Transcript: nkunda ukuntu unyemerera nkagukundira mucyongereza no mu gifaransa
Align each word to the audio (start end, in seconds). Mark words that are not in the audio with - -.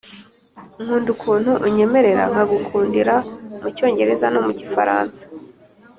nkunda 0.81 1.09
ukuntu 1.15 1.51
unyemerera 1.67 2.23
nkagukundira 2.31 3.15
mucyongereza 3.61 4.25
no 4.33 4.39
mu 4.45 4.51
gifaransa 4.59 5.21